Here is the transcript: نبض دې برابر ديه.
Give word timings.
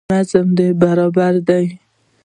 نبض 0.09 0.33
دې 0.57 0.67
برابر 0.81 1.33
ديه. 1.47 1.73